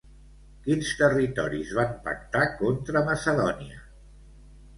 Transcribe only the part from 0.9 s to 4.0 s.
territoris van pactar contra Macedònia?